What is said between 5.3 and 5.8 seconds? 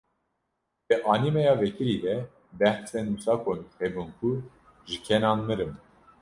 mirim.